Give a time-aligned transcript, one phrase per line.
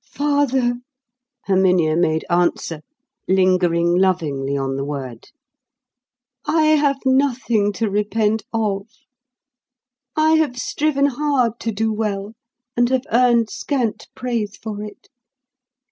[0.15, 0.77] "Father,"
[1.45, 2.81] Herminia made answer,
[3.27, 5.29] lingering lovingly on the word,
[6.43, 8.87] "I have nothing to repent of.
[10.15, 12.33] I have striven hard to do well,
[12.75, 15.07] and have earned scant praise for it.